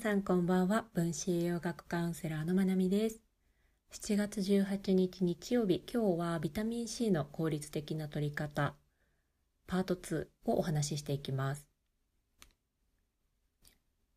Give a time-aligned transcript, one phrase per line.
[0.00, 0.86] さんこんばんは。
[0.94, 3.20] 分子栄養学カウンセラーのまなみです。
[3.92, 5.84] 7月18日日曜日。
[5.92, 8.76] 今日はビタミン C の効率的な取り方
[9.66, 11.66] パート2をお話ししていきます。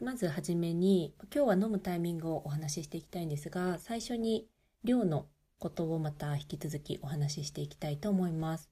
[0.00, 4.48] まずはじめに今日は飲むタイミングをお話ししていきたいんですが最初に
[4.82, 5.26] 量の
[5.58, 8.70] ことをまた引き続きお話ししていきたいと思います。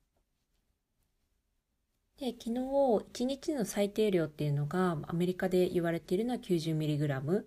[2.19, 7.45] で昨日1日の最低量っていうのがアメリカで言われているのは 90mg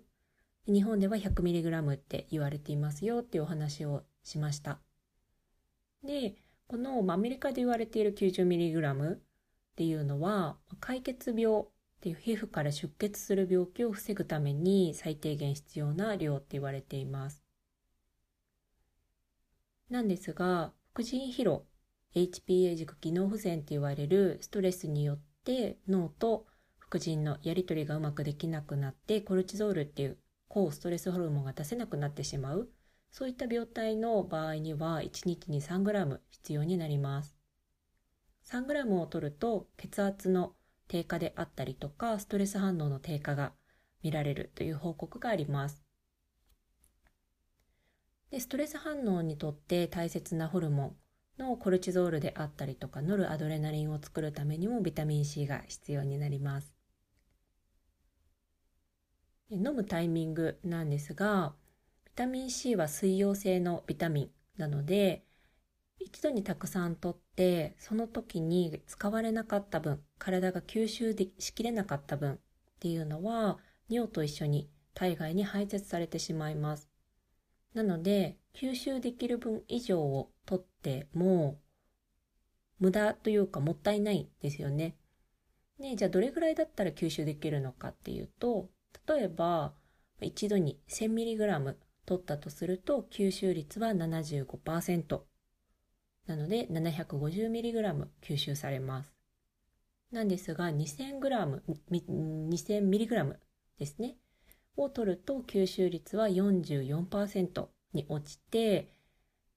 [0.66, 4.78] 日本では 100mg って言われていますよっていうお話をしました。
[6.04, 6.34] で
[6.66, 9.20] このアメリカで言われている 90mg っ
[9.74, 11.64] ていうのは解決病っ
[12.00, 17.42] ていう皮膚から出血する病気を防ぐために最低限必要な量って言われています。
[19.88, 21.64] なんですが副腎疲労
[22.14, 26.46] HPA 軸機能不全って言われるストレスによって脳と
[26.78, 32.70] 副腎のやり取りがうまくできなくなってコルチゾールっていう抗ストレスホルモンが出せなくなってしまう。
[33.10, 37.36] そういった病態の場合には1日に 3g 必要になります。
[38.44, 40.54] 3g を取ると血圧の
[40.88, 43.52] 低下であったりとかストレス反応の低下が
[44.02, 45.82] 見られるという報告があります。
[48.30, 50.96] でストレス反応にとって大切なホルモン。
[51.38, 56.74] のコルチゾールであったりとかノルアドレナリンを作るためにもビタミン C が必要になります。
[59.50, 61.54] 飲むタイミングなんですが
[62.04, 64.30] ビタミン C は水溶性のビタミン
[64.60, 65.24] なので
[65.98, 72.38] 一度にたくさんとってその時に使われなかった分体が吸収でしきれなかった分っ
[72.80, 73.58] ていうのは
[73.88, 76.88] 尿と一緒に体外に排泄されてしまいます。
[77.74, 81.60] なので吸収できる分以上を取っても
[82.78, 84.96] 無駄というかもったいないですよね。
[85.78, 88.70] ねじゃあどれぐらいだったら吸収できるのかっていうと
[89.06, 89.74] 例えば
[90.22, 91.74] 一度に 1000mg
[92.06, 95.20] 取ったとすると吸収率は75%
[96.26, 99.12] なので 750mg 吸収されます。
[100.10, 101.60] なんですが 2000g、
[101.90, 103.36] 2000mg
[103.78, 104.16] ですね。
[104.78, 108.97] を取ると吸収率は44%に落ちて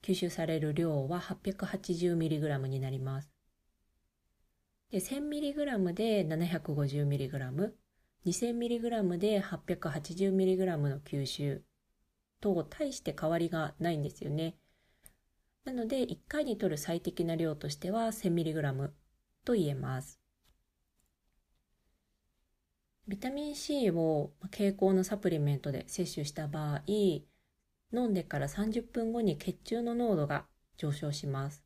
[0.01, 3.29] 吸収される量は 880mg になります。
[4.91, 7.71] で 1000mg で 750mg、
[8.25, 11.63] 2000mg で 880mg の吸収
[12.39, 14.57] と大して変わりがないんですよね。
[15.63, 18.89] なので1回に取る最適な量としては 1000mg
[19.45, 20.19] と言えます。
[23.07, 26.81] ビタミン C を経口のサプリメントで摂取した場合、
[27.93, 30.45] 飲んでから30分後に血中の濃度が
[30.77, 31.63] 上昇します。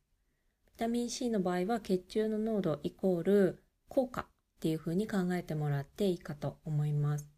[0.66, 4.25] ビタミン C の場合は血中の濃度イコール効果っ
[4.59, 7.30] ていう風に考えてもらっていいかと思います。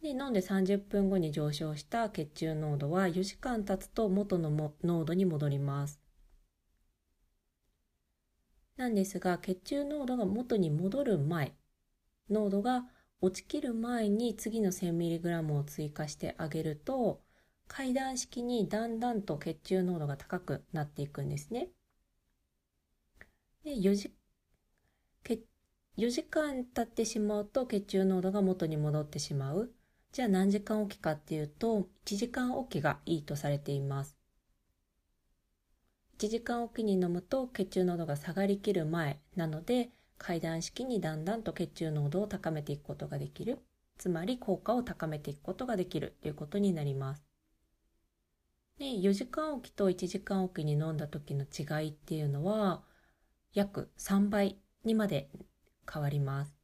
[0.00, 4.50] で、飲んで30分後に上昇した血中濃度は4時間経つと元の
[4.82, 6.00] 濃度に戻ります。
[8.76, 11.54] なんですが、血中濃度が元に戻る前、
[12.30, 12.86] 濃度が
[13.20, 17.20] 落ちきる前に次の 1000mg を追加してあげると
[17.70, 21.68] 階段式にだんだんと血中濃度が高くなっていくんですね。
[23.62, 24.12] で 4, 時
[25.96, 29.70] 4時間経ってしまうと血中濃度が元に戻ってしまう。
[30.10, 34.16] じゃあ何時間おきかっていうと1時間おきがいいとされています。
[36.18, 43.60] 1時間おきに飲むと血中濃度が下がりきる前なので階段式にだんだんと血中濃度を高めていくことができる。
[43.96, 47.29] つまり効果を高めていくことができるということになります。
[48.80, 52.82] で、4時間おきと1時間おきに飲んだ時の違いっていうのは
[53.52, 55.28] 約3倍にまで
[55.92, 56.56] 変わります。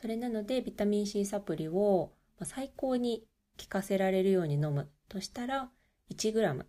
[0.00, 2.10] それなのでビタミン C サプリを
[2.42, 3.24] 最高に
[3.56, 5.70] 効かせられるように飲むとしたら
[6.10, 6.64] 1g、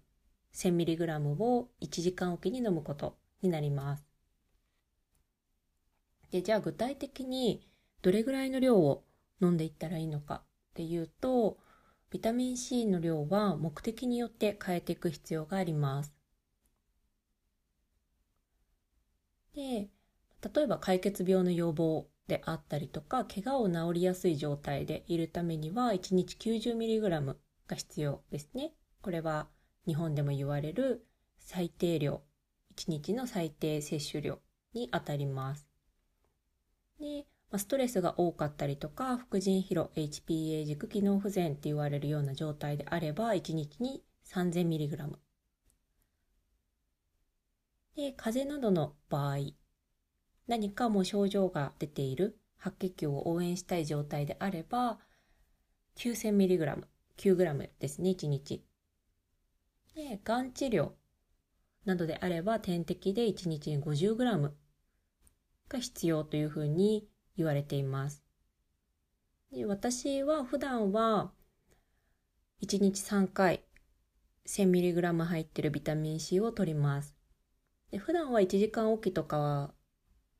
[0.53, 4.05] 1000mg を1時間おきに飲むことになります。
[6.29, 7.67] で、じゃあ具体的に
[8.03, 9.03] どれぐらいの量を
[9.41, 11.57] 飲んでいったらいいのかっていうと、
[12.13, 16.13] ビタミン C の量は目的によって変えていく必要があります。
[19.55, 19.89] で、
[20.53, 28.73] 例えば解決病の予防であったりとか、怪我を治りやすい状態でいるためには1日 90mg が必要ですね。
[29.01, 29.47] これは
[29.87, 31.07] 日本でも言われる
[31.39, 32.21] 最低量、
[32.75, 34.37] 1日の最低摂取量
[34.75, 35.67] にあたります。
[36.99, 45.19] で、ま、ストレスが多かったりとか、副腎疲労、HPA 軸機能不全って言われるような状態であれば、1日に 3000mg。
[47.95, 49.37] で、風邪などの場合、
[50.47, 54.97] 何かもう症状が出ている、白血球を応援したい状態であれば
[55.97, 58.65] 9000mg、9g ですね、1日。
[59.93, 60.93] で、がん治療
[61.85, 64.51] などであれば点滴で1日に 50g
[65.69, 68.23] が必要というふうに言われています。
[69.51, 71.31] で私は普段は
[72.61, 73.63] 1日3回
[74.47, 77.15] 1000mg 入ってるビタミン C を取ります。
[77.91, 79.73] で普段は1時間おきとか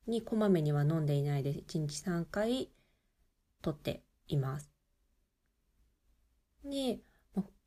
[0.06, 1.60] にこまめには飲んでいないです。
[1.60, 2.70] 1日3回
[3.62, 4.70] 取っています。
[6.64, 7.00] で、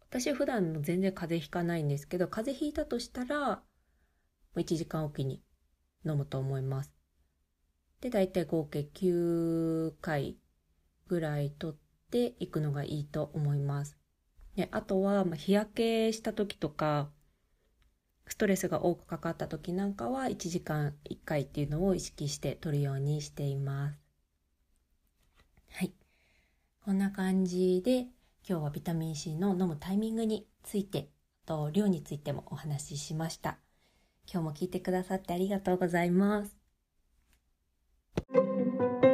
[0.09, 3.61] 私普段の全然風邪ひかないんですけど、風邪ひいたとしたら、
[4.55, 5.41] 1時間おきに
[6.05, 6.96] 飲むと思います。
[8.01, 10.37] で、だいたい合計9回
[11.07, 13.97] ぐらい取っていくのがいいと思います。
[14.55, 17.09] で、あとは、ま、日焼けした時とか、
[18.27, 23.99] ストレスが多くかかった時なんかは1時間1回っていうのを意識して取るようにしています。
[25.71, 25.93] はい。
[26.83, 28.07] こんな感じで
[28.47, 31.09] 今日はビタミン C の飲むタイミングについて
[31.45, 33.57] と量についてもお話ししました。
[34.31, 36.66] 今日も聞いてくださってありがとうございます。
[38.19, 39.06] Thank you.